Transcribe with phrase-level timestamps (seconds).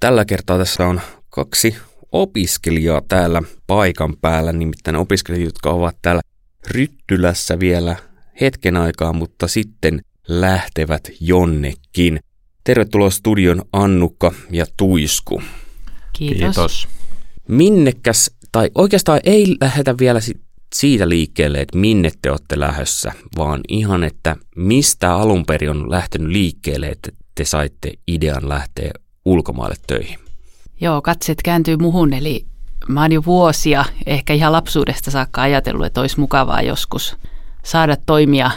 [0.00, 1.76] Tällä kertaa tässä on kaksi
[2.12, 6.20] opiskelijaa täällä paikan päällä, nimittäin opiskelijat, jotka ovat täällä
[6.70, 7.96] Ryttylässä vielä
[8.40, 12.20] hetken aikaa, mutta sitten lähtevät jonnekin.
[12.64, 15.42] Tervetuloa studion Annukka ja Tuisku.
[16.12, 16.38] Kiitos.
[16.38, 16.88] Kiitos.
[17.48, 20.20] Minnekäs, tai oikeastaan ei lähdetä vielä
[20.74, 26.28] siitä liikkeelle, että minne te olette lähdössä, vaan ihan, että mistä alun perin on lähtenyt
[26.28, 28.90] liikkeelle, että te saitte idean lähteä
[29.24, 30.18] ulkomaille töihin.
[30.80, 32.46] Joo, katset kääntyy muhun, eli
[32.88, 37.16] mä oon jo vuosia, ehkä ihan lapsuudesta saakka ajatellut, että olisi mukavaa joskus
[37.64, 38.50] saada toimia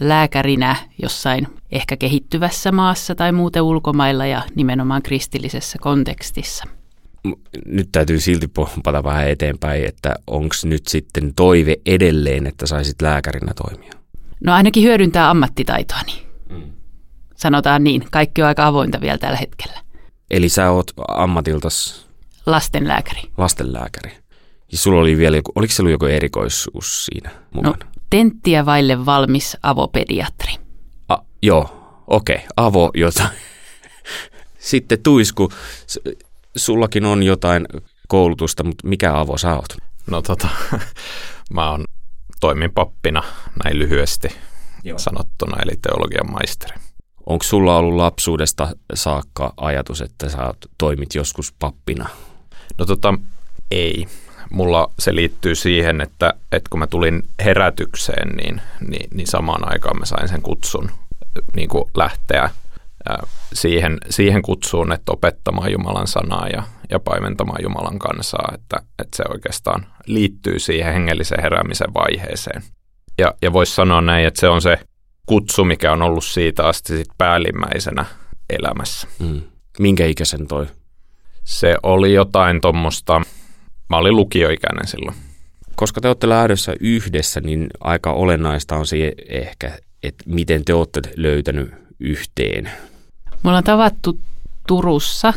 [0.00, 6.64] lääkärinä jossain ehkä kehittyvässä maassa tai muuten ulkomailla ja nimenomaan kristillisessä kontekstissa.
[7.66, 13.52] Nyt täytyy silti pompata vähän eteenpäin, että onko nyt sitten toive edelleen, että saisit lääkärinä
[13.54, 13.92] toimia?
[14.44, 16.12] No ainakin hyödyntää ammattitaitoani.
[16.50, 16.62] Mm.
[17.36, 19.80] Sanotaan niin, kaikki on aika avointa vielä tällä hetkellä.
[20.30, 22.06] Eli sä oot ammatiltas
[22.46, 23.22] Lastenlääkäri.
[23.36, 24.18] lastenlääkäri.
[24.72, 27.76] Ja sulla oli vielä joku, oliko se ollut joku erikoisuus siinä mukana?
[27.84, 30.52] No, tenttiä vaille valmis avopediatri.
[31.08, 31.62] A, joo,
[32.06, 32.46] okei, okay.
[32.56, 33.28] avo jotain.
[34.58, 35.48] Sitten Tuisku,
[35.86, 36.00] s-
[36.56, 37.66] sullakin on jotain
[38.08, 39.76] koulutusta, mutta mikä avo sä oot?
[40.10, 40.48] No tota,
[41.54, 41.84] mä oon,
[42.40, 43.22] toimin pappina
[43.64, 44.28] näin lyhyesti
[44.84, 44.98] Joo.
[44.98, 46.74] sanottuna, eli teologian maisteri.
[47.28, 52.08] Onko sulla ollut lapsuudesta saakka ajatus, että sä toimit joskus pappina?
[52.78, 53.14] No tota,
[53.70, 54.06] ei.
[54.50, 59.98] Mulla se liittyy siihen, että, että kun mä tulin herätykseen, niin, niin, niin samaan aikaan
[59.98, 60.90] mä sain sen kutsun
[61.56, 62.50] niin kuin lähteä
[63.52, 69.24] siihen, siihen kutsuun, että opettamaan Jumalan sanaa ja, ja paimentamaan Jumalan kansaa, että, että se
[69.28, 72.62] oikeastaan liittyy siihen hengellisen heräämisen vaiheeseen.
[73.18, 74.78] Ja, ja voisi sanoa näin, että se on se
[75.28, 78.04] kutsu, mikä on ollut siitä asti sit päällimmäisenä
[78.50, 79.08] elämässä.
[79.18, 79.40] Mm.
[79.78, 80.66] Minkä ikäisen toi?
[81.44, 83.20] Se oli jotain tuommoista,
[83.90, 85.16] mä olin lukioikäinen silloin.
[85.76, 91.00] Koska te olette lähdössä yhdessä, niin aika olennaista on se ehkä, että miten te olette
[91.16, 92.70] löytänyt yhteen.
[93.42, 94.18] Mulla on tavattu
[94.66, 95.34] Turussa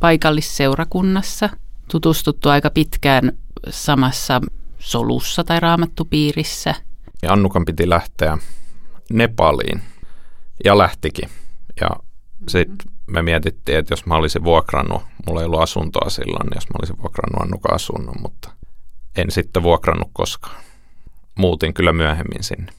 [0.00, 1.50] paikallisseurakunnassa,
[1.90, 3.32] tutustuttu aika pitkään
[3.70, 4.40] samassa
[4.78, 6.74] solussa tai raamattupiirissä.
[7.22, 8.38] Ja Annukan piti lähteä
[9.12, 9.82] Nepaliin
[10.64, 11.28] ja lähtikin.
[11.80, 11.90] Ja
[12.48, 16.64] sitten me mietittiin, että jos mä olisin vuokrannut, mulla ei ollut asuntoa silloin, niin jos
[16.64, 18.50] mä olisin vuokrannut Annukan asunnon, mutta
[19.16, 20.56] en sitten vuokrannut koskaan.
[21.34, 22.72] Muutin kyllä myöhemmin sinne.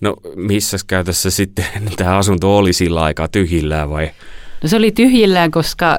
[0.00, 1.66] No missä käytössä sitten
[1.96, 4.10] tämä asunto oli sillä aikaa tyhjillään vai?
[4.62, 5.98] No se oli tyhjillään, koska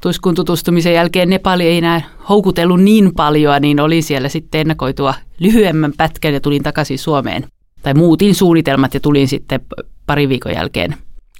[0.00, 5.92] tuiskun tutustumisen jälkeen Nepali ei enää houkutellut niin paljon, niin oli siellä sitten ennakoitua lyhyemmän
[5.96, 7.46] pätkän ja tulin takaisin Suomeen.
[7.82, 9.60] Tai muutin suunnitelmat ja tulin sitten
[10.06, 10.96] pari viikon jälkeen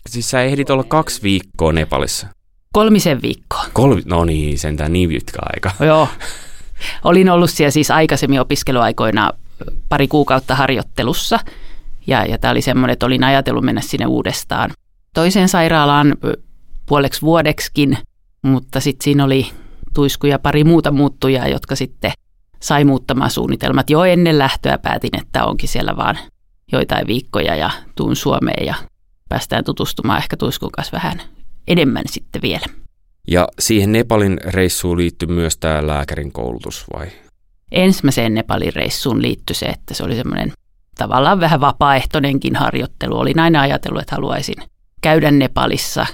[0.08, 2.26] Siis sä ehdit olla kaksi viikkoa Nepalissa.
[2.72, 3.64] kolmisen viikkoa.
[3.72, 5.70] Kolmi, no niin, sentään niin pitkä aika.
[5.86, 6.08] Joo.
[7.04, 9.32] Olin ollut siellä siis aikaisemmin opiskeluaikoina
[9.88, 11.38] pari kuukautta harjoittelussa.
[12.06, 14.70] Ja, ja tämä oli semmoinen, että olin ajatellut mennä sinne uudestaan
[15.14, 16.16] toiseen sairaalaan
[16.86, 17.98] puoleksi vuodeksikin,
[18.42, 19.46] mutta sitten siinä oli
[19.94, 22.12] tuisku ja pari muuta muuttujaa, jotka sitten
[22.62, 23.90] sai muuttamaan suunnitelmat.
[23.90, 26.18] Jo ennen lähtöä päätin, että onkin siellä vaan
[26.72, 28.74] joitain viikkoja ja tuun Suomeen ja
[29.28, 31.22] päästään tutustumaan ehkä tuiskun kanssa vähän
[31.68, 32.66] enemmän sitten vielä.
[33.28, 37.08] Ja siihen Nepalin reissuun liittyy myös tämä lääkärin koulutus vai?
[37.72, 40.52] ensimmäiseen Nepalin reissuun liittyi se, että se oli semmoinen
[40.98, 43.18] tavallaan vähän vapaaehtoinenkin harjoittelu.
[43.18, 44.56] Olin aina ajatellut, että haluaisin
[45.00, 46.06] käydä Nepalissa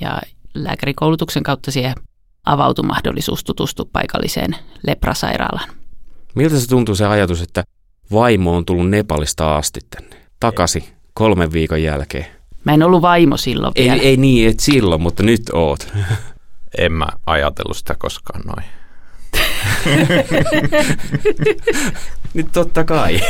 [0.00, 0.20] ja
[0.54, 1.94] lääkärikoulutuksen kautta siihen
[2.46, 5.81] avautui mahdollisuus tutustua paikalliseen leprasairaalaan.
[6.34, 7.64] Miltä se tuntuu se ajatus, että
[8.12, 10.16] vaimo on tullut Nepalista asti tänne?
[10.40, 10.84] Takaisin
[11.14, 12.26] kolmen viikon jälkeen.
[12.64, 14.02] Mä en ollut vaimo silloin Ei, vielä.
[14.02, 15.88] ei niin, et silloin, mutta nyt oot.
[16.78, 18.64] En mä ajatellut sitä koskaan noin.
[22.34, 23.20] Nyt totta kai.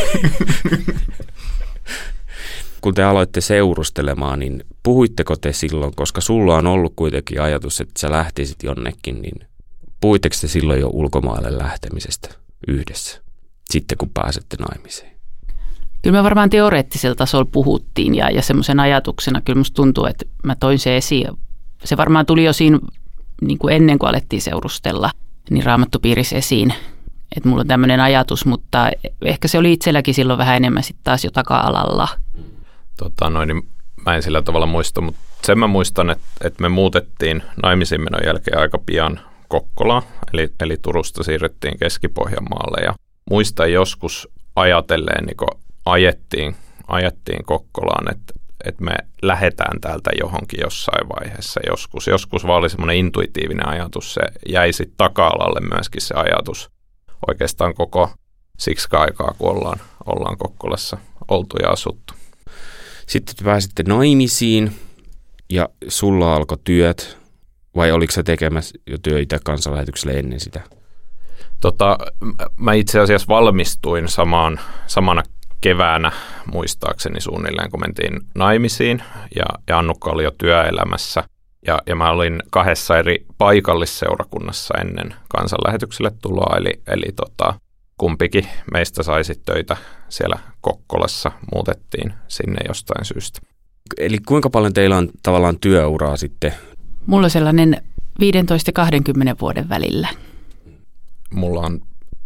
[2.81, 8.01] Kun te aloitte seurustelemaan, niin puhuitteko te silloin, koska sulla on ollut kuitenkin ajatus, että
[8.01, 9.47] sä lähtisit jonnekin, niin
[10.01, 12.29] puhuitteko te silloin jo ulkomaille lähtemisestä
[12.69, 13.23] yhdessä,
[13.71, 15.13] sitten kun pääsette naimisiin?
[16.03, 20.55] Kyllä me varmaan teoreettisella tasolla puhuttiin ja, ja semmoisen ajatuksena kyllä musta tuntuu, että mä
[20.55, 21.29] toin se esiin.
[21.85, 22.79] Se varmaan tuli jo siinä
[23.41, 25.11] niin kuin ennen kuin alettiin seurustella,
[25.51, 26.75] niin raamattupiirissä esiin,
[27.37, 28.91] että mulla on tämmöinen ajatus, mutta
[29.25, 32.09] ehkä se oli itselläkin silloin vähän enemmän sitten taas jo taka-alalla.
[32.99, 33.69] Tota, noin, niin
[34.07, 38.59] mä en sillä tavalla muista, mutta sen mä muistan, että, että me muutettiin naimisiinmenon jälkeen
[38.59, 39.21] aika pian
[39.53, 40.03] Kokkolaan,
[40.33, 42.95] eli, eli Turusta siirrettiin Keski-Pohjanmaalle ja
[43.31, 46.57] muistan joskus ajatelleen, niin kun ajettiin,
[46.87, 48.35] ajettiin Kokkolaan, että,
[48.65, 52.07] että me lähdetään täältä johonkin jossain vaiheessa joskus.
[52.07, 56.71] Joskus vaan oli semmoinen intuitiivinen ajatus, se jäi sitten taka-alalle myöskin se ajatus
[57.29, 58.11] oikeastaan koko
[58.59, 60.99] siksi aikaa, kun ollaan, ollaan Kokkolassa
[61.29, 62.15] oltu ja asuttu.
[63.07, 64.73] Sitten te pääsitte naimisiin
[65.51, 67.22] ja sulla alkoi työt,
[67.77, 70.61] vai oliko sä tekemässä jo työitä kansanlähetykselle ennen sitä?
[71.61, 71.99] Tota,
[72.57, 75.23] mä itse asiassa valmistuin samaan, samana
[75.61, 76.13] keväänä
[76.53, 79.03] muistaakseni suunnilleen, kun mentiin naimisiin
[79.37, 81.25] ja, ja Annukka oli jo työelämässä.
[81.67, 87.55] Ja, ja mä olin kahdessa eri paikallisseurakunnassa ennen kansanlähetykselle tuloa, eli, eli tota,
[87.99, 89.77] kumpikin meistä sai töitä
[90.09, 93.41] siellä Kokkolassa, muutettiin sinne jostain syystä.
[93.99, 96.55] Eli kuinka paljon teillä on tavallaan työuraa sitten?
[97.07, 97.83] Mulla on sellainen
[98.21, 100.09] 15 ja 20 vuoden välillä.
[101.31, 101.81] Mulla on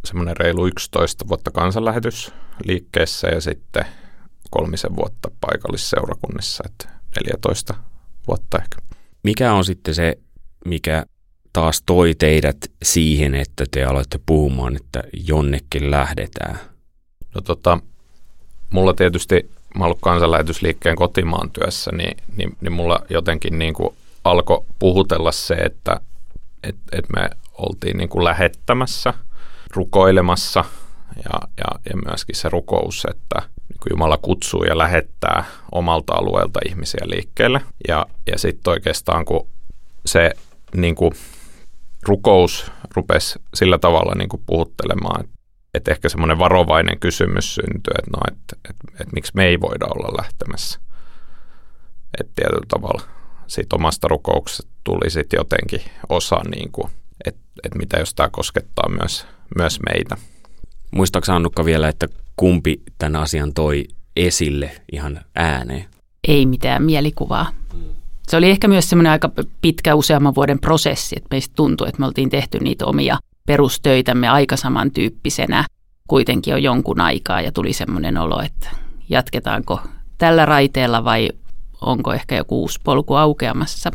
[0.04, 2.32] semmoinen reilu 11 vuotta kansanlähetys
[2.64, 3.84] liikkeessä ja sitten
[4.50, 7.74] kolmisen vuotta paikallisseurakunnissa, että 14
[8.28, 8.78] vuotta ehkä.
[9.22, 10.18] Mikä on sitten se,
[10.64, 11.06] mikä
[11.52, 16.58] taas toi teidät siihen, että te aloitte puhumaan, että jonnekin lähdetään?
[17.34, 17.78] No tota,
[18.70, 23.94] mulla tietysti, mä ollut kansanlähetysliikkeen kotimaan työssä, niin, niin, niin mulla jotenkin niin kuin
[24.30, 26.00] alkoi puhutella se, että
[26.62, 29.14] et, et me oltiin niin kuin lähettämässä,
[29.74, 30.64] rukoilemassa
[31.16, 36.60] ja, ja, ja myöskin se rukous, että niin kuin Jumala kutsuu ja lähettää omalta alueelta
[36.68, 37.60] ihmisiä liikkeelle.
[37.88, 39.46] Ja, ja sitten oikeastaan kun
[40.06, 40.30] se
[40.76, 41.12] niin kuin
[42.02, 45.36] rukous rupesi sillä tavalla niin kuin puhuttelemaan, että,
[45.74, 49.60] että ehkä semmoinen varovainen kysymys syntyi, että, no, että, että, että, että miksi me ei
[49.60, 50.80] voida olla lähtemässä.
[52.20, 53.15] Että tietyllä tavalla
[53.46, 56.90] siitä omasta rukouksesta tuli sitten jotenkin osa, niin kuin,
[57.24, 59.26] että, että mitä jos tämä koskettaa myös,
[59.58, 60.16] myös meitä.
[60.90, 63.84] Muistaaks Annukka vielä, että kumpi tämän asian toi
[64.16, 65.84] esille ihan ääneen?
[66.28, 67.50] Ei mitään mielikuvaa.
[68.28, 72.06] Se oli ehkä myös semmoinen aika pitkä useamman vuoden prosessi, että meistä tuntui, että me
[72.06, 75.64] oltiin tehty niitä omia perustöitämme aika samantyyppisenä
[76.08, 78.70] kuitenkin jo jonkun aikaa ja tuli semmoinen olo, että
[79.08, 79.80] jatketaanko
[80.18, 81.30] tällä raiteella vai
[81.80, 83.90] onko ehkä joku uusi polku aukeamassa.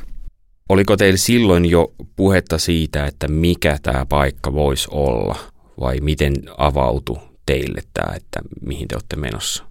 [0.69, 5.35] Oliko teillä silloin jo puhetta siitä, että mikä tämä paikka voisi olla
[5.79, 9.63] vai miten avautui teille tämä, että mihin te olette menossa?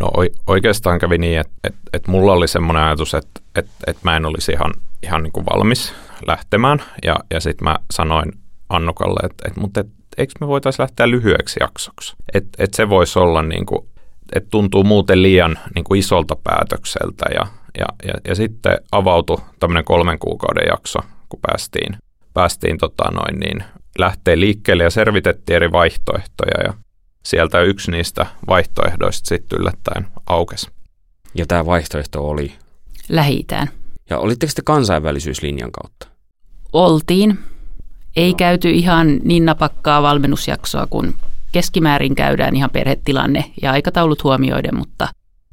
[0.00, 0.10] No
[0.46, 4.26] oikeastaan kävi niin, että, että, että mulla oli semmoinen ajatus, että, että, että mä en
[4.26, 4.72] olisi ihan,
[5.02, 5.92] ihan niin kuin valmis
[6.26, 6.82] lähtemään.
[7.04, 8.32] Ja, ja sitten mä sanoin
[8.68, 9.86] Annukalle, että, että mutta et,
[10.18, 12.16] eikö me voitaisiin lähteä lyhyeksi jaksoksi.
[12.34, 13.88] Että, että se voisi olla niin kuin,
[14.34, 17.24] että tuntuu muuten liian niin kuin isolta päätökseltä.
[17.34, 17.46] Ja,
[17.78, 20.98] ja, ja, ja sitten avautui tämmöinen kolmen kuukauden jakso,
[21.28, 21.96] kun päästiin,
[22.34, 23.64] päästiin tota noin niin,
[23.98, 26.64] lähteä liikkeelle ja servitettiin eri vaihtoehtoja.
[26.64, 26.74] Ja
[27.24, 30.70] sieltä yksi niistä vaihtoehdoista sitten yllättäen aukesi.
[31.34, 32.52] Ja tämä vaihtoehto oli?
[33.08, 33.46] lähi
[34.10, 36.06] Ja olitteko te kansainvälisyyslinjan kautta?
[36.72, 37.38] Oltiin.
[38.16, 38.36] Ei no.
[38.36, 41.14] käyty ihan niin napakkaa valmennusjaksoa kuin
[41.52, 45.08] keskimäärin käydään ihan perhetilanne ja aikataulut huomioiden, mutta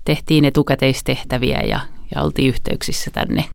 [0.06, 1.80] tehtiin etukäteistehtäviä ja,
[2.16, 3.46] ja oltiin yhteyksissä tänne.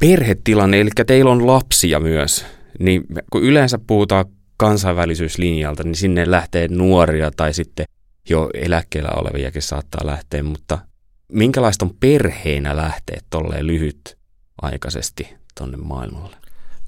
[0.00, 2.46] Perhetilanne, eli teillä on lapsia myös,
[2.78, 4.24] niin kun yleensä puhutaan
[4.56, 7.86] kansainvälisyyslinjalta, niin sinne lähtee nuoria tai sitten
[8.30, 10.78] jo eläkkeellä oleviakin saattaa lähteä, mutta
[11.32, 14.18] minkälaista on perheenä lähteä tolleen lyhyt
[14.62, 16.36] aikaisesti tonne maailmalle?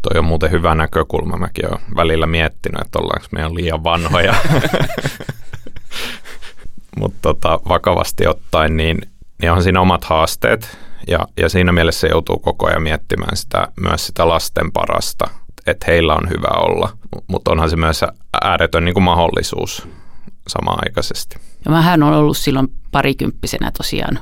[0.02, 1.36] Toi on muuten hyvä näkökulma.
[1.36, 4.34] Mäkin olen välillä miettinyt, että ollaanko me liian vanhoja.
[6.98, 8.98] Mutta tota, vakavasti ottaen, niin,
[9.42, 10.78] niin on siinä omat haasteet.
[11.08, 15.24] Ja, ja siinä mielessä joutuu koko ajan miettimään sitä, myös sitä lasten parasta–
[15.70, 16.92] että heillä on hyvä olla,
[17.26, 18.04] mutta onhan se myös
[18.42, 19.88] ääretön niin kuin mahdollisuus
[20.48, 21.36] samaaikaisesti.
[21.64, 24.18] Ja mähän on ollut silloin parikymppisenä tosiaan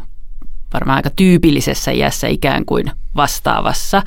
[0.75, 4.03] varmaan aika tyypillisessä iässä ikään kuin vastaavassa.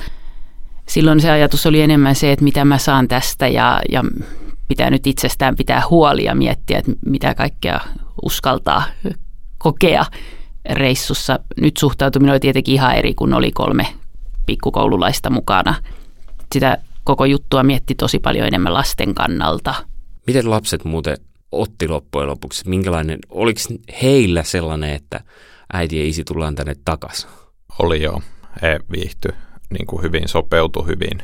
[0.90, 4.04] Silloin se ajatus oli enemmän se, että mitä mä saan tästä ja, ja
[4.68, 7.80] pitää nyt itsestään pitää huoli ja miettiä, että mitä kaikkea
[8.22, 8.82] uskaltaa
[9.58, 10.04] kokea
[10.70, 11.38] reissussa.
[11.60, 13.86] Nyt suhtautuminen oli tietenkin ihan eri, kun oli kolme
[14.46, 15.74] pikkukoululaista mukana.
[16.52, 19.74] Sitä koko juttua mietti tosi paljon enemmän lasten kannalta.
[20.26, 21.16] Miten lapset muuten
[21.52, 22.68] otti loppujen lopuksi?
[22.68, 23.60] Minkälainen, oliko
[24.02, 25.20] heillä sellainen, että
[25.72, 27.30] äiti ja isi tullaan tänne takaisin?
[27.78, 28.22] Oli joo.
[28.62, 29.28] He viihty
[29.70, 31.22] niin kuin hyvin, sopeutu hyvin.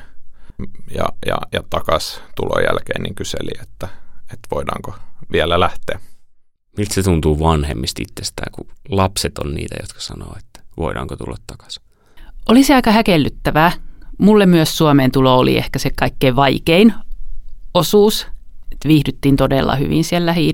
[0.94, 3.88] Ja, ja, ja takas tulon jälkeen niin kyseli, että,
[4.20, 4.94] että voidaanko
[5.32, 6.00] vielä lähteä.
[6.76, 11.82] Miltä se tuntuu vanhemmista itsestään, kun lapset on niitä, jotka sanoo, että voidaanko tulla takaisin?
[12.48, 13.72] Oli se aika häkellyttävää,
[14.18, 16.94] Mulle myös Suomeen tulo oli ehkä se kaikkein vaikein
[17.74, 18.26] osuus.
[18.72, 20.52] Et viihdyttiin todella hyvin siellä lähi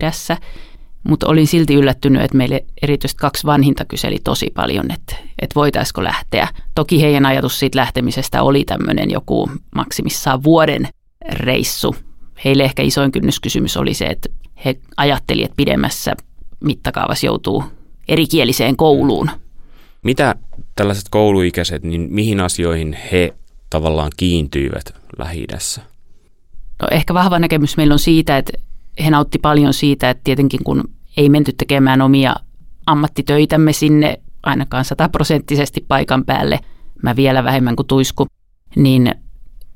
[1.04, 6.04] Mutta olin silti yllättynyt, että meille erityisesti kaksi vanhinta kyseli tosi paljon, että, että voitaisiko
[6.04, 6.48] lähteä.
[6.74, 10.88] Toki heidän ajatus siitä lähtemisestä oli tämmöinen joku maksimissaan vuoden
[11.32, 11.96] reissu.
[12.44, 14.28] Heille ehkä isoin kynnyskysymys oli se, että
[14.64, 16.12] he ajattelivat, että pidemmässä
[16.60, 17.64] mittakaavassa joutuu
[18.08, 19.30] erikieliseen kouluun.
[20.02, 20.34] Mitä
[20.74, 23.34] tällaiset kouluikäiset, niin mihin asioihin he
[23.70, 25.46] tavallaan kiintyivät lähi
[26.82, 28.52] No ehkä vahva näkemys meillä on siitä, että
[29.04, 30.84] he nautti paljon siitä, että tietenkin kun
[31.16, 32.36] ei menty tekemään omia
[32.86, 36.60] ammattitöitämme sinne ainakaan sataprosenttisesti paikan päälle,
[37.02, 38.26] mä vielä vähemmän kuin tuisku,
[38.76, 39.14] niin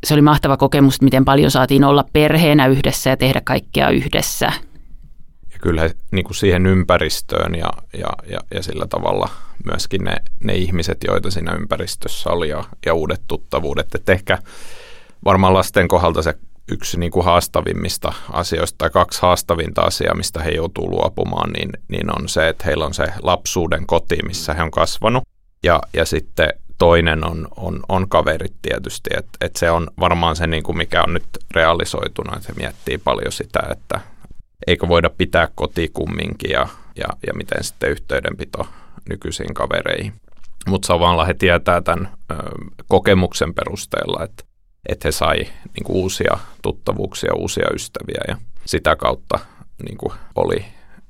[0.04, 4.52] se oli mahtava kokemus, miten paljon saatiin olla perheenä yhdessä ja tehdä kaikkea yhdessä.
[5.52, 9.28] Ja kyllä niin kuin siihen ympäristöön ja, ja, ja, ja sillä tavalla
[9.64, 13.94] myöskin ne, ne ihmiset, joita siinä ympäristössä oli ja, ja uudet tuttavuudet.
[13.94, 14.38] Että ehkä
[15.24, 16.34] varmaan lasten kohdalta se
[16.72, 22.18] yksi niin kuin haastavimmista asioista tai kaksi haastavinta asiaa, mistä he joutuu luopumaan, niin, niin
[22.18, 25.22] on se, että heillä on se lapsuuden koti, missä he on kasvanut.
[25.62, 30.46] Ja, ja sitten toinen on, on, on kaverit tietysti, että et se on varmaan se,
[30.46, 34.00] niin kuin mikä on nyt realisoitunut, että he miettii paljon sitä, että
[34.66, 38.66] eikö voida pitää koti kumminkin ja, ja, ja miten sitten yhteydenpito
[39.08, 40.12] nykyisiin kavereihin.
[40.66, 42.34] Mutta samalla he tietää tämän ö,
[42.88, 44.44] kokemuksen perusteella, että
[44.88, 49.38] että he sai niin kuin uusia tuttavuuksia, uusia ystäviä ja sitä kautta
[49.84, 50.64] niin kuin oli,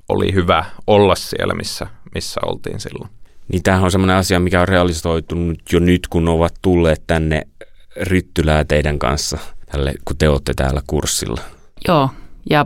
[0.09, 3.11] oli hyvä olla siellä, missä, missä oltiin silloin.
[3.53, 7.43] Niin tämähän on semmoinen asia, mikä on realisoitunut jo nyt, kun ovat tulleet tänne
[7.97, 9.39] ryttylää teidän kanssa,
[9.73, 11.41] tälle, kun te olette täällä kurssilla.
[11.89, 12.11] Joo,
[12.51, 12.65] ja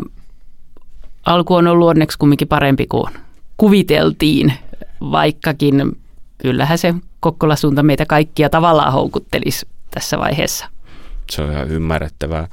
[1.26, 3.12] alku on ollut onneksi kumminkin parempi kuin
[3.56, 4.52] kuviteltiin,
[5.00, 5.96] vaikkakin
[6.38, 10.66] kyllähän se Kokkolasuunta meitä kaikkia tavallaan houkuttelisi tässä vaiheessa
[11.30, 12.48] se on ihan ymmärrettävää.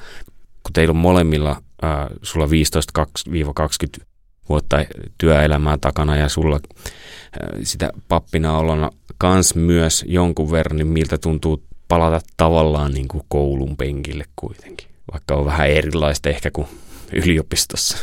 [0.64, 4.06] Kun teillä on molemmilla, äh, sulla 15-20
[4.50, 4.78] vuotta
[5.18, 11.64] työelämää takana ja sulla äh, sitä pappina olona kans myös jonkun verran, niin miltä tuntuu
[11.88, 16.68] palata tavallaan niin kuin koulun penkille kuitenkin, vaikka on vähän erilaista ehkä kuin
[17.14, 17.98] yliopistossa.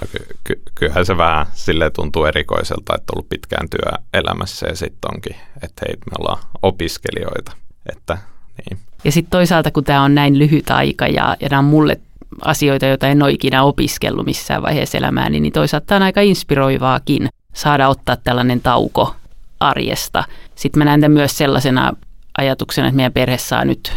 [0.00, 4.76] No ky- ky- kyllähän se vähän sille tuntuu erikoiselta, että on ollut pitkään työelämässä ja
[4.76, 7.52] sitten onkin, että hei, me ollaan opiskelijoita.
[7.92, 8.18] Että
[8.56, 8.78] niin.
[9.04, 12.00] Ja sitten toisaalta, kun tämä on näin lyhyt aika ja, ja nämä on mulle
[12.44, 17.28] asioita, joita en ole ikinä opiskellut missään vaiheessa elämääni, niin toisaalta tämä on aika inspiroivaakin
[17.54, 19.14] saada ottaa tällainen tauko
[19.60, 20.24] arjesta.
[20.54, 21.92] Sitten mä näen tämän myös sellaisena
[22.38, 23.92] ajatuksena, että meidän perhe saa nyt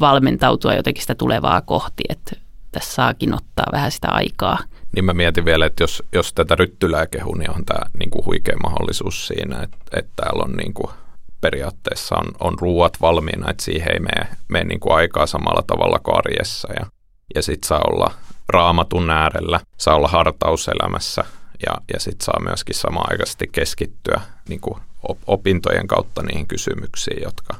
[0.00, 2.36] valmentautua jotenkin sitä tulevaa kohti, että
[2.72, 4.58] tässä saakin ottaa vähän sitä aikaa.
[4.92, 8.26] Niin mä mietin vielä, että jos, jos tätä ryttylää kehu, niin on tämä niin kuin
[8.26, 10.90] huikea mahdollisuus siinä, että, että täällä on niin kuin
[11.40, 15.98] periaatteessa on, on ruuat valmiina, että siihen ei mene, mene niin kuin aikaa samalla tavalla
[15.98, 16.68] kuin arjessa.
[16.80, 16.86] Ja,
[17.34, 18.14] ja sitten saa olla
[18.48, 21.24] raamatun äärellä, saa olla hartauselämässä
[21.66, 24.80] ja, ja sitten saa myöskin samaaikaisesti keskittyä niin kuin
[25.26, 27.54] opintojen kautta niihin kysymyksiin, jotka,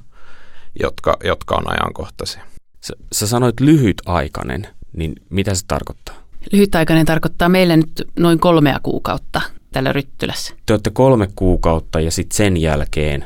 [0.81, 2.43] jotka, jotka on ajankohtaisia.
[2.81, 6.15] Sä, sä sanoit lyhytaikainen, niin mitä se tarkoittaa?
[6.53, 9.41] Lyhytaikainen tarkoittaa meille nyt noin kolmea kuukautta
[9.73, 10.55] tällä ryttylässä.
[10.67, 13.25] Te olette kolme kuukautta ja sitten sen jälkeen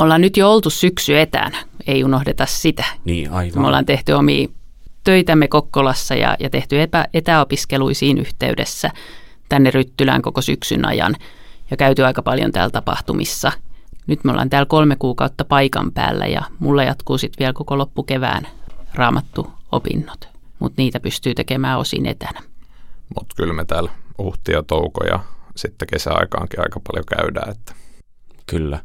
[0.00, 2.84] me ollaan nyt jo oltu syksy etänä, ei unohdeta sitä.
[3.04, 3.62] Niin, aivan.
[3.62, 4.48] Me ollaan tehty omia
[5.04, 8.90] töitämme Kokkolassa ja, ja tehty epä, etäopiskeluisiin yhteydessä
[9.48, 11.16] tänne Ryttylään koko syksyn ajan
[11.70, 13.52] ja käyty aika paljon täällä tapahtumissa.
[14.06, 18.46] Nyt me ollaan täällä kolme kuukautta paikan päällä ja mulla jatkuu sitten vielä koko loppukevään
[18.94, 20.28] raamattu opinnot,
[20.58, 22.40] mutta niitä pystyy tekemään osin etänä.
[23.14, 25.20] Mutta kyllä me täällä uhti ja touko ja
[25.56, 27.50] sitten kesäaikaankin aika paljon käydään.
[27.50, 27.74] Että.
[28.46, 28.78] Kyllä.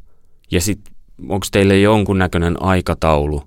[0.51, 3.43] Ja sitten onko teille jonkunnäköinen aikataulu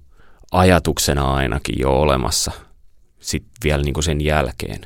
[0.53, 2.53] ajatuksena ainakin jo olemassa
[3.21, 4.81] sitten vielä niin kuin sen jälkeen?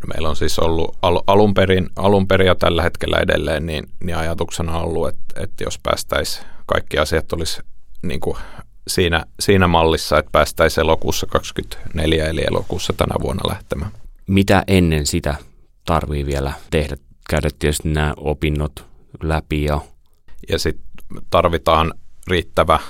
[0.00, 3.88] No meillä on siis ollut al- alun, perin, alun perin ja tällä hetkellä edelleen, niin,
[4.04, 7.62] niin ajatuksena on ollut, että, että jos päästäisiin, kaikki asiat olisi
[8.02, 8.36] niin kuin
[8.88, 13.90] siinä, siinä mallissa, että päästäisiin elokuussa 24 eli elokuussa tänä vuonna lähtemään.
[14.26, 15.34] Mitä ennen sitä
[15.84, 16.96] tarvii vielä tehdä?
[17.30, 18.84] Käydä tietysti nämä opinnot
[19.22, 19.80] läpi ja...
[20.48, 20.86] Ja sitten
[21.30, 21.94] tarvitaan
[22.26, 22.80] riittävä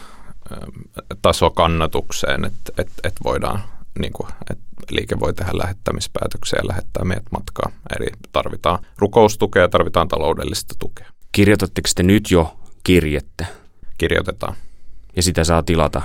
[1.23, 3.63] taso kannatukseen, että et, et voidaan,
[3.99, 7.73] niin kuin, että liike voi tehdä lähettämispäätöksiä ja lähettää meidät matkaa.
[7.99, 11.07] Eli tarvitaan rukoustukea ja tarvitaan taloudellista tukea.
[11.33, 13.47] Kirjoitatteko te nyt jo kirjettä?
[13.99, 14.57] Kirjoitetaan.
[15.17, 16.03] Ja sitä saa tilata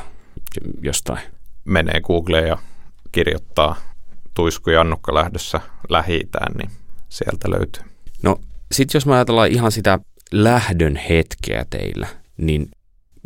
[0.81, 1.19] jostain?
[1.65, 2.57] Menee Googleen ja
[3.11, 3.75] kirjoittaa
[4.33, 6.71] Tuisku Jannukka lähdössä lähi niin
[7.09, 7.83] sieltä löytyy.
[8.23, 8.39] No
[8.71, 9.99] sitten jos me ajatellaan ihan sitä
[10.31, 12.07] lähdön hetkeä teillä,
[12.37, 12.69] niin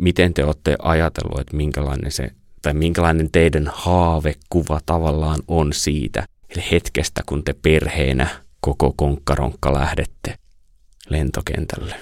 [0.02, 2.30] miten te olette ajatellut, että minkälainen se,
[2.62, 8.28] tai minkälainen teidän haavekuva tavallaan on siitä eli hetkestä, kun te perheenä
[8.60, 10.34] koko konkkaronkka lähdette
[11.08, 11.94] lentokentälle?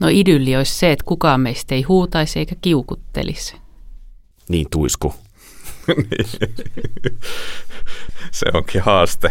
[0.00, 3.56] No idylli olisi se, että kukaan meistä ei huutaisi eikä kiukuttelisi.
[4.48, 5.14] Niin tuisku.
[8.30, 9.30] se onkin haaste.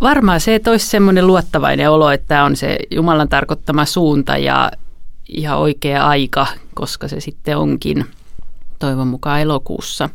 [0.00, 4.70] Varmaan se, että olisi semmoinen luottavainen olo, että tämä on se Jumalan tarkoittama suunta ja
[5.28, 8.04] ihan oikea aika, koska se sitten onkin
[8.78, 10.10] toivon mukaan elokuussa.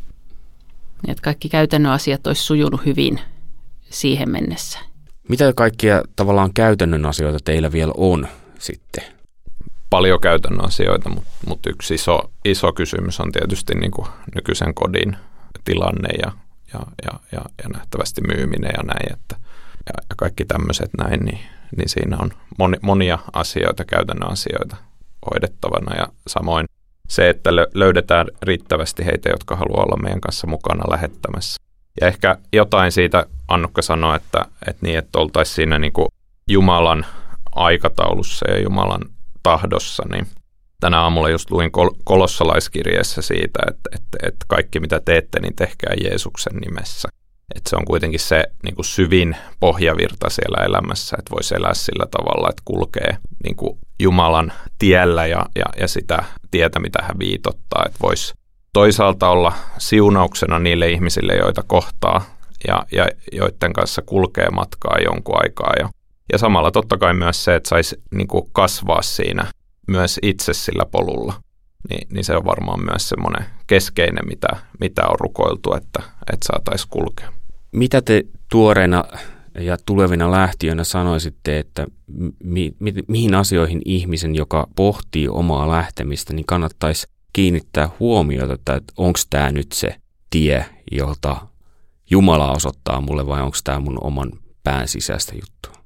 [1.08, 3.20] Että kaikki käytännön asiat olisi sujunut hyvin
[3.90, 4.78] siihen mennessä.
[5.28, 8.28] Mitä kaikkia tavallaan käytännön asioita teillä vielä on
[8.58, 9.04] sitten?
[9.90, 15.16] Paljon käytännön asioita, mutta, mutta yksi iso, iso kysymys on tietysti niin kuin nykyisen kodin
[15.64, 16.32] tilanne ja,
[16.72, 19.36] ja, ja, ja, ja nähtävästi myyminen ja näin, että,
[19.86, 21.40] ja, ja kaikki tämmöiset näin, niin,
[21.76, 24.76] niin siinä on moni, monia asioita, käytännön asioita
[25.30, 26.66] hoidettavana ja samoin
[27.08, 31.62] se, että löydetään riittävästi heitä, jotka haluaa olla meidän kanssa mukana lähettämässä.
[32.00, 36.08] Ja ehkä jotain siitä Annukka sanoi, että, että, niin, että oltaisiin siinä niin kuin
[36.50, 37.06] Jumalan
[37.54, 39.02] aikataulussa ja Jumalan
[39.42, 40.26] tahdossa, niin
[40.80, 45.94] tänä aamulla just luin kol- kolossalaiskirjeessä siitä, että, että, että kaikki mitä teette, niin tehkää
[46.04, 47.08] Jeesuksen nimessä.
[47.54, 52.06] Että se on kuitenkin se niin kuin syvin pohjavirta siellä elämässä, että voisi elää sillä
[52.10, 57.82] tavalla, että kulkee niin kuin Jumalan tiellä ja, ja, ja sitä tietä, mitä hän viitottaa,
[57.86, 58.34] että voisi
[58.72, 62.24] toisaalta olla siunauksena niille ihmisille, joita kohtaa
[62.68, 65.72] ja, ja joiden kanssa kulkee matkaa jonkun aikaa.
[65.78, 65.88] Ja,
[66.32, 69.46] ja samalla totta kai myös se, että saisi niin kuin kasvaa siinä
[69.88, 71.34] myös itse sillä polulla.
[71.90, 74.48] Niin, niin se on varmaan myös semmoinen keskeinen, mitä,
[74.80, 77.32] mitä on rukoiltu, että, että saataisiin kulkea.
[77.72, 79.04] Mitä te tuoreena
[79.60, 81.86] ja tulevina lähtiöinä sanoisitte, että
[82.44, 89.18] mi, mi, mihin asioihin ihmisen, joka pohtii omaa lähtemistä, niin kannattaisi kiinnittää huomiota, että onko
[89.30, 89.96] tämä nyt se
[90.30, 91.36] tie, jota
[92.10, 94.32] Jumala osoittaa mulle vai onko tämä mun oman
[94.64, 95.84] pään sisäistä juttua?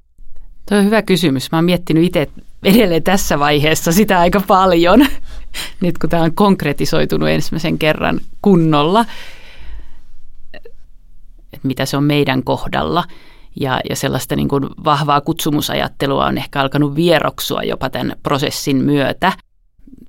[0.69, 1.51] Tuo on hyvä kysymys.
[1.51, 2.27] Mä oon miettinyt itse
[2.63, 5.07] edelleen tässä vaiheessa sitä aika paljon,
[5.81, 9.05] nyt kun tämä on konkretisoitunut ensimmäisen kerran kunnolla,
[11.53, 13.03] että mitä se on meidän kohdalla.
[13.55, 19.33] Ja, ja sellaista niin kuin vahvaa kutsumusajattelua on ehkä alkanut vieroksua jopa tämän prosessin myötä.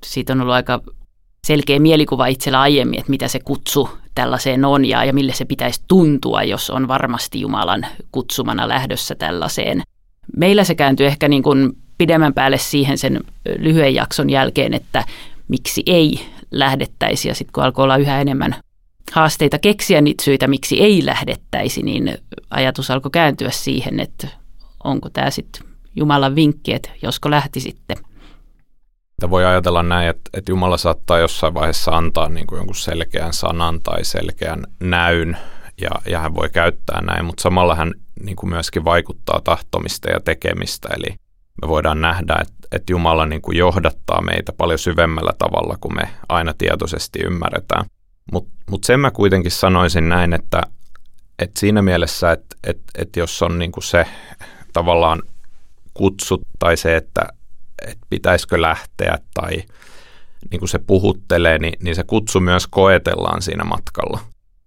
[0.05, 0.81] Siitä on ollut aika
[1.47, 5.81] selkeä mielikuva itsellä aiemmin, että mitä se kutsu tällaiseen on ja, ja mille se pitäisi
[5.87, 9.81] tuntua, jos on varmasti Jumalan kutsumana lähdössä tällaiseen.
[10.37, 13.21] Meillä se kääntyy ehkä niin kuin pidemmän päälle siihen sen
[13.59, 15.03] lyhyen jakson jälkeen, että
[15.51, 16.19] miksi ei
[16.51, 18.55] lähdettäisi ja sitten kun alkoi olla yhä enemmän
[19.11, 22.17] haasteita keksiä niitä syitä, miksi ei lähdettäisi, niin
[22.49, 24.27] ajatus alkoi kääntyä siihen, että
[24.83, 27.93] onko tämä sitten Jumalan vinkki, että josko lähtisitte.
[27.93, 33.33] Että voi ajatella näin, että, että Jumala saattaa jossain vaiheessa antaa niin kuin jonkun selkeän
[33.33, 35.37] sanan tai selkeän näyn,
[35.81, 40.19] ja, ja hän voi käyttää näin, mutta samalla hän niin kuin myöskin vaikuttaa tahtomista ja
[40.19, 41.15] tekemistä, eli
[41.61, 46.09] me voidaan nähdä, että, että Jumala niin kuin johdattaa meitä paljon syvemmällä tavalla kuin me
[46.29, 47.85] aina tietoisesti ymmärretään.
[48.31, 50.61] Mutta mut sen mä kuitenkin sanoisin näin, että,
[51.39, 54.05] että siinä mielessä, että, että, että jos on niin kuin se
[54.73, 55.21] tavallaan
[55.93, 57.21] kutsut tai se, että,
[57.87, 59.51] että pitäisikö lähteä tai
[60.51, 64.19] niin kuin se puhuttelee, niin, niin se kutsu myös koetellaan siinä matkalla.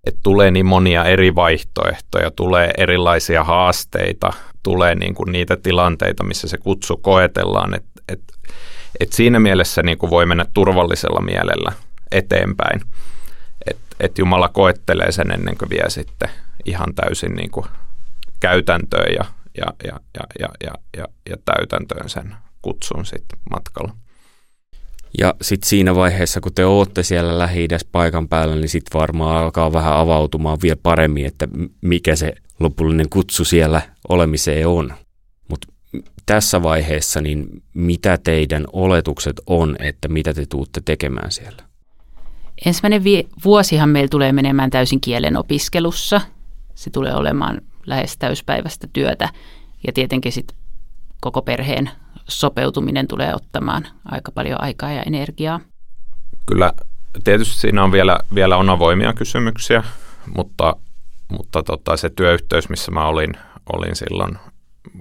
[0.07, 4.33] Että tulee niin monia eri vaihtoehtoja, tulee erilaisia haasteita,
[4.65, 7.75] tulee niin kuin niitä tilanteita, missä se kutsu koetellaan.
[7.75, 8.21] Että et,
[9.01, 11.73] et siinä mielessä niin kuin voi mennä turvallisella mielellä
[12.13, 12.81] eteenpäin.
[13.71, 16.29] Että et Jumala koettelee sen ennen kuin vie sitten
[16.65, 17.67] ihan täysin niin kuin
[18.41, 19.25] käytäntöön ja,
[19.59, 23.95] ja, ja, ja, ja, ja, ja, ja täytäntöön sen kutsun sitten matkalla.
[25.19, 29.73] Ja sitten siinä vaiheessa, kun te ootte siellä lähi paikan päällä, niin sitten varmaan alkaa
[29.73, 31.49] vähän avautumaan vielä paremmin, että
[31.81, 34.95] mikä se lopullinen kutsu siellä olemiseen on.
[35.49, 35.67] Mutta
[36.27, 41.63] tässä vaiheessa, niin mitä teidän oletukset on, että mitä te tuutte tekemään siellä?
[42.67, 46.21] Ensimmäinen vi- vuosihan meillä tulee menemään täysin kielen opiskelussa.
[46.75, 49.29] Se tulee olemaan lähes täyspäiväistä työtä
[49.87, 50.57] ja tietenkin sitten
[51.21, 51.91] koko perheen
[52.29, 55.61] sopeutuminen tulee ottamaan aika paljon aikaa ja energiaa.
[56.47, 56.73] Kyllä
[57.25, 59.83] tietysti siinä on vielä, vielä on avoimia kysymyksiä,
[60.37, 60.77] mutta,
[61.31, 63.33] mutta tota, se työyhteys, missä mä olin,
[63.73, 64.39] olin silloin,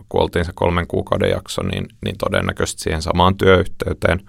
[0.10, 4.20] kun oltiin se kolmen kuukauden jakso, niin, niin todennäköisesti siihen samaan työyhteyteen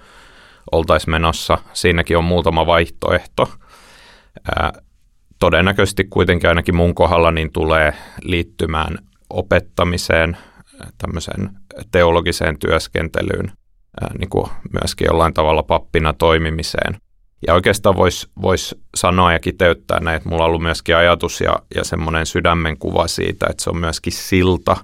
[0.73, 1.59] oltaisiin menossa.
[1.73, 3.53] Siinäkin on muutama vaihtoehto.
[4.57, 4.73] Ää,
[5.39, 8.99] todennäköisesti kuitenkin ainakin mun kohdalla niin tulee liittymään
[9.31, 10.37] opettamiseen,
[10.99, 11.51] tämmöiseen
[11.91, 13.53] teologiseen työskentelyyn,
[14.01, 14.47] ää, niin kuin
[14.81, 16.97] myöskin jollain tavalla pappina toimimiseen.
[17.47, 21.57] Ja oikeastaan voisi vois sanoa ja kiteyttää näin, että mulla on ollut myöskin ajatus ja,
[21.75, 24.77] ja semmoinen sydämen kuva siitä, että se on myöskin silta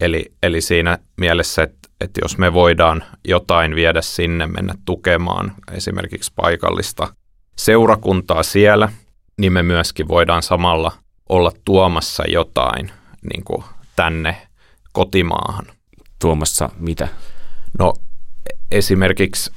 [0.00, 6.32] Eli, eli siinä mielessä, että, että jos me voidaan jotain viedä sinne, mennä tukemaan esimerkiksi
[6.36, 7.14] paikallista
[7.56, 8.92] seurakuntaa siellä,
[9.38, 10.92] niin me myöskin voidaan samalla
[11.28, 12.90] olla tuomassa jotain
[13.32, 13.64] niin kuin
[13.96, 14.46] tänne
[14.92, 15.66] kotimaahan.
[16.18, 17.08] Tuomassa mitä?
[17.78, 17.94] No
[18.70, 19.50] esimerkiksi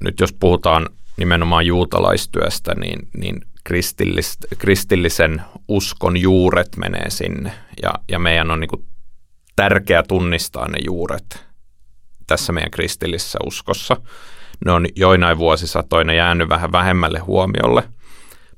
[0.00, 0.88] nyt jos puhutaan
[1.20, 7.52] nimenomaan juutalaistyöstä, niin, niin kristillis, kristillisen uskon juuret menee sinne.
[7.82, 8.86] Ja, ja meidän on niin
[9.56, 11.46] tärkeää tunnistaa ne juuret
[12.26, 13.96] tässä meidän kristillisessä uskossa.
[14.66, 17.82] Ne on joinain vuosisatoina jäänyt vähän vähemmälle huomiolle,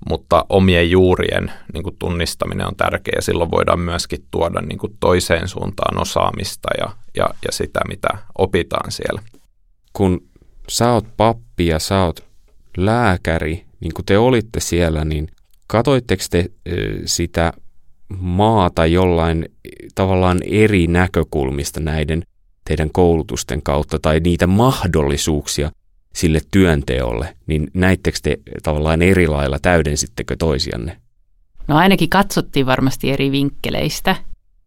[0.09, 5.49] mutta omien juurien niin kuin tunnistaminen on tärkeää silloin voidaan myöskin tuoda niin kuin toiseen
[5.49, 9.23] suuntaan osaamista ja, ja, ja sitä, mitä opitaan siellä.
[9.93, 10.29] Kun
[10.69, 12.32] sä oot pappi ja sä oot
[12.77, 15.29] lääkäri, niin kun te olitte siellä, niin
[15.67, 16.51] katoitteko te
[17.05, 17.53] sitä
[18.19, 19.49] maata jollain
[19.95, 22.23] tavallaan eri näkökulmista näiden
[22.65, 25.71] teidän koulutusten kautta tai niitä mahdollisuuksia
[26.15, 30.97] sille työnteolle, niin näittekö te tavallaan eri lailla, täydensittekö toisianne?
[31.69, 34.17] No ainakin katsottiin varmasti eri vinkkeleistä.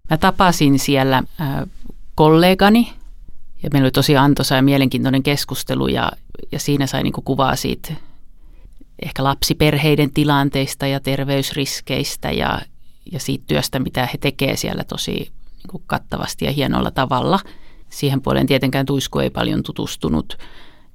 [0.09, 1.47] Mä tapasin siellä äh,
[2.15, 2.93] kollegani
[3.63, 6.11] ja meillä oli tosi antoisa ja mielenkiintoinen keskustelu ja,
[6.51, 7.93] ja siinä sai niin kuvaa siitä
[9.01, 12.61] ehkä lapsiperheiden tilanteista ja terveysriskeistä ja,
[13.11, 15.31] ja siitä työstä, mitä he tekevät siellä tosi niin
[15.71, 17.39] kuin kattavasti ja hienolla tavalla.
[17.89, 20.37] Siihen puoleen tietenkään Tuisku ei paljon tutustunut.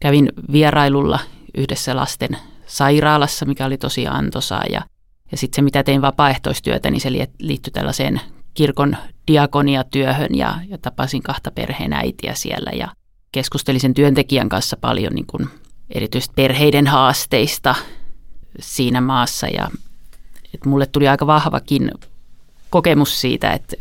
[0.01, 1.19] Kävin vierailulla
[1.55, 4.83] yhdessä lasten sairaalassa, mikä oli tosi antoisaa ja,
[5.31, 8.21] ja sitten se, mitä tein vapaaehtoistyötä, niin se liittyi tällaiseen
[8.55, 12.89] kirkon diakoniatyöhön ja, ja tapasin kahta perheen äitiä siellä ja
[13.33, 15.49] keskustelin sen työntekijän kanssa paljon niin kuin
[15.91, 17.75] erityisesti perheiden haasteista
[18.61, 19.71] siinä maassa ja
[20.55, 21.91] että mulle tuli aika vahvakin
[22.71, 23.77] kokemus siitä, että,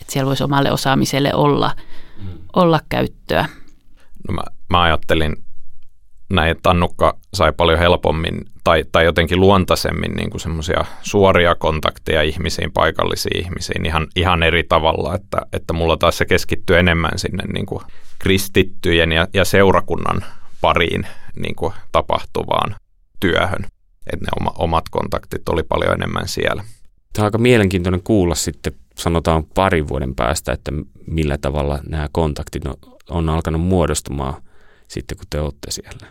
[0.00, 1.70] että siellä voisi omalle osaamiselle olla,
[2.22, 2.28] mm.
[2.56, 3.48] olla käyttöä.
[4.28, 5.36] No mä, mä ajattelin
[6.32, 12.22] näin, että Annukka sai paljon helpommin tai, tai jotenkin luontaisemmin niin kuin semmoisia suoria kontakteja
[12.22, 17.44] ihmisiin, paikallisiin ihmisiin ihan, ihan eri tavalla, että, että mulla taas se keskittyy enemmän sinne
[17.52, 17.82] niin kuin
[18.18, 20.24] kristittyjen ja, ja seurakunnan
[20.60, 22.76] pariin niin kuin tapahtuvaan
[23.20, 23.66] työhön.
[24.12, 26.64] Että ne oma, omat kontaktit oli paljon enemmän siellä.
[27.12, 30.72] Tämä on aika mielenkiintoinen kuulla sitten, sanotaan parin vuoden päästä, että
[31.06, 32.74] millä tavalla nämä kontaktit on,
[33.10, 34.42] on alkanut muodostumaan
[34.88, 36.06] sitten, kun te olette siellä.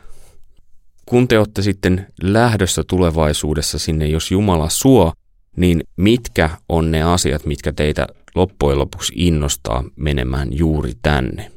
[1.06, 5.14] Kun te olette sitten lähdössä tulevaisuudessa sinne, jos Jumala suo,
[5.58, 11.52] niin mitkä on ne asiat, mitkä teitä loppujen lopuksi innostaa menemään juuri tänne?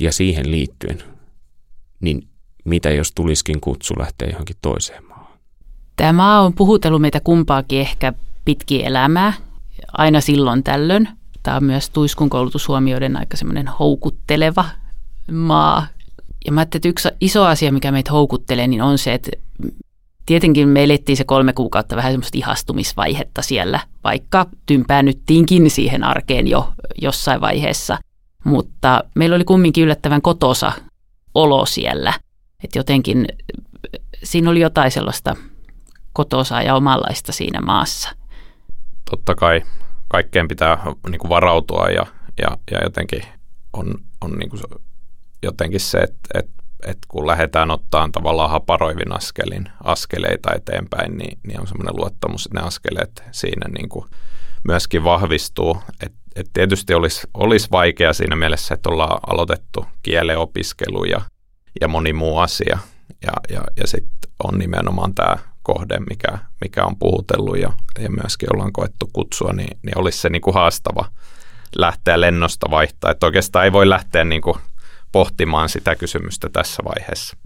[0.00, 1.02] Ja siihen liittyen,
[2.00, 2.28] niin
[2.64, 5.38] mitä jos tuliskin kutsu lähteä johonkin toiseen maahan?
[5.96, 8.12] Tämä on puhutellut meitä kumpaakin ehkä
[8.44, 9.32] pitkin elämää,
[9.92, 11.08] aina silloin tällöin.
[11.42, 14.64] Tämä on myös Tuiskun koulutushuomioiden aika semmoinen houkutteleva
[15.32, 15.86] maa.
[16.46, 19.30] Ja mä ajattelin, että yksi iso asia, mikä meitä houkuttelee, niin on se, että
[20.26, 26.72] tietenkin me elettiin se kolme kuukautta vähän semmoista ihastumisvaihetta siellä, vaikka tympäännyttiinkin siihen arkeen jo
[27.02, 27.98] jossain vaiheessa.
[28.44, 30.72] Mutta meillä oli kumminkin yllättävän kotosa
[31.34, 32.12] olo siellä–
[32.64, 33.26] että jotenkin
[34.22, 35.36] siinä oli jotain sellaista
[36.12, 38.10] kotosaa ja omanlaista siinä maassa.
[39.10, 39.62] Totta kai
[40.08, 42.06] kaikkeen pitää niin kuin varautua ja,
[42.42, 43.22] ja, ja jotenkin
[43.72, 44.62] on, on niin kuin
[45.42, 51.60] jotenkin se, että, että, että kun lähdetään ottaa tavallaan haparoivin askelin, askeleita eteenpäin, niin, niin
[51.60, 54.06] on semmoinen luottamus, että ne askeleet siinä niin kuin
[54.64, 55.82] myöskin vahvistuu.
[56.06, 61.20] Et, et tietysti olisi, olisi vaikea siinä mielessä, että ollaan aloitettu kieleopiskelu ja
[61.80, 62.78] ja moni muu asia.
[63.26, 68.48] Ja, ja, ja sitten on nimenomaan tämä kohde, mikä, mikä on puhutellut ja, ja myöskin
[68.54, 71.04] ollaan koettu kutsua, niin, niin olisi se niin kuin haastava
[71.76, 73.10] lähteä lennosta vaihtaa.
[73.10, 74.56] Että oikeastaan ei voi lähteä niin kuin
[75.12, 77.36] pohtimaan sitä kysymystä tässä vaiheessa.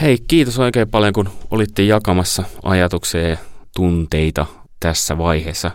[0.00, 3.36] Hei, kiitos oikein paljon, kun olitte jakamassa ajatuksia ja
[3.76, 4.46] tunteita
[4.80, 5.70] tässä vaiheessa.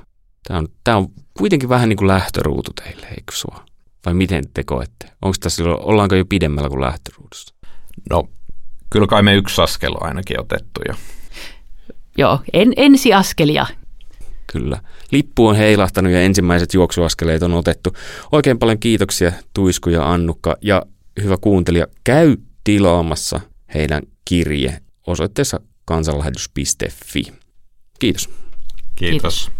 [0.47, 3.65] Tämä on, tämä on kuitenkin vähän niin kuin lähtöruutu teille, eikö sua?
[4.05, 5.11] Vai miten te koette?
[5.21, 7.55] Onko tässä, ollaanko jo pidemmällä kuin lähtöruudussa?
[8.09, 8.29] No,
[8.89, 10.93] kyllä kai me yksi askel on ainakin otettu jo.
[12.17, 13.65] Joo, en, ensiaskelia.
[14.51, 14.81] Kyllä.
[15.11, 17.93] Lippu on heilahtanut ja ensimmäiset juoksuaskeleet on otettu.
[18.31, 20.83] Oikein paljon kiitoksia Tuisku ja Annukka ja
[21.23, 23.39] hyvä kuuntelija, käy tilaamassa
[23.73, 27.23] heidän kirje osoitteessa kansanlähetys.fi.
[27.99, 28.29] Kiitos.
[28.95, 29.49] Kiitos.
[29.49, 29.56] Kiitos.